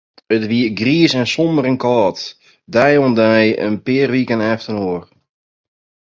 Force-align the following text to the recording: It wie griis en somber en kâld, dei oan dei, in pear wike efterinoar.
It 0.35 0.43
wie 0.51 0.67
griis 0.79 1.11
en 1.19 1.27
somber 1.33 1.65
en 1.71 1.81
kâld, 1.85 2.19
dei 2.73 2.93
oan 2.97 3.13
dei, 3.21 3.47
in 3.67 3.75
pear 3.85 4.09
wike 4.15 4.35
efterinoar. 4.53 5.03